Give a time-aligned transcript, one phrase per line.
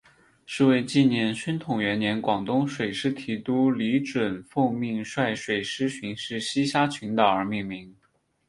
[0.47, 7.95] 是为纪念宣统元年广东水师提督李准奉命率水师巡视西沙群岛而命名。